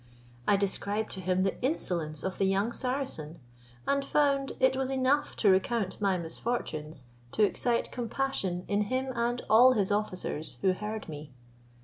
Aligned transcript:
I 0.47 0.55
described 0.57 1.11
to 1.11 1.21
him 1.21 1.43
the 1.43 1.61
insolence 1.61 2.23
of 2.23 2.39
the 2.39 2.45
young 2.47 2.71
Saracen, 2.73 3.39
and 3.85 4.03
found 4.03 4.53
it 4.59 4.75
was 4.75 4.89
enough 4.89 5.35
to 5.35 5.51
recount 5.51 6.01
my 6.01 6.17
misfortunes, 6.17 7.05
to 7.33 7.43
excite 7.43 7.91
compassion 7.91 8.65
in 8.67 8.85
him 8.85 9.11
and 9.13 9.43
all 9.47 9.73
his 9.73 9.91
officers, 9.91 10.57
who 10.61 10.73
heard 10.73 11.07
me. 11.07 11.33